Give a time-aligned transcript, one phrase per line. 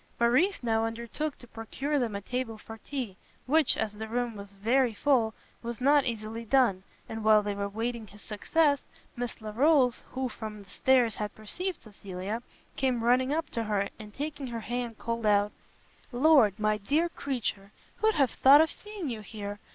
[0.19, 4.55] Morrice now undertook to procure them a table for tea, which, as the room was
[4.55, 8.81] very full, was not easily done; and while they were waiting his success,
[9.15, 12.41] Miss Larolles, who from the stairs had perceived Cecilia,
[12.75, 15.51] came running up to her, and taking her hand, called out
[16.11, 19.59] "Lord, my dear creature, who'd have thought of seeing you here?